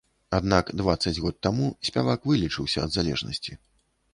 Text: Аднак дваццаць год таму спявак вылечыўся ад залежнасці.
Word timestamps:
Аднак 0.37 0.71
дваццаць 0.79 1.13
год 1.25 1.35
таму 1.47 1.69
спявак 1.91 2.25
вылечыўся 2.33 2.79
ад 2.87 2.91
залежнасці. 2.97 3.51